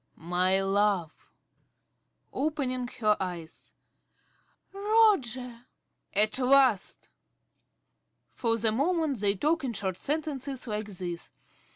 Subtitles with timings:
[0.09, 1.13] ~ My love!
[1.13, 3.75] ~Dorothy~ (opening her eyes).
[4.73, 4.85] Roger!
[5.41, 5.65] ~Roger.~
[6.15, 7.09] At last!
[8.35, 11.29] (_For the moment they talk in short sentences like this.